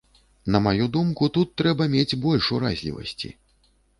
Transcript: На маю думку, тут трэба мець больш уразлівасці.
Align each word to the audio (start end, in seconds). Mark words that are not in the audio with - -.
На 0.53 0.61
маю 0.67 0.85
думку, 0.95 1.27
тут 1.35 1.51
трэба 1.61 1.87
мець 1.95 2.17
больш 2.25 2.49
уразлівасці. 2.57 3.29